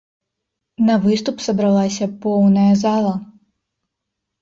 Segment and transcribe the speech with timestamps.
[0.87, 3.15] На выступ сабралася поўная зала!